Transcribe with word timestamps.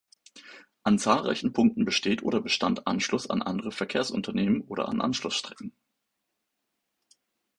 An 0.81 0.97
zahlreichen 0.97 1.53
Punkten 1.53 1.85
besteht 1.85 2.23
oder 2.23 2.41
bestand 2.41 2.87
Anschluss 2.87 3.29
an 3.29 3.43
andere 3.43 3.71
Verkehrsunternehmen 3.71 4.61
oder 4.63 4.87
an 4.89 4.99
Anschlussstrecken. 4.99 5.73